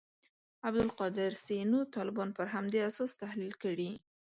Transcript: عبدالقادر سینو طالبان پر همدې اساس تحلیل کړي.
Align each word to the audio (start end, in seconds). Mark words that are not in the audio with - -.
عبدالقادر 0.67 1.31
سینو 1.45 1.79
طالبان 1.95 2.29
پر 2.37 2.47
همدې 2.55 2.79
اساس 2.89 3.11
تحلیل 3.21 3.53
کړي. 3.63 3.91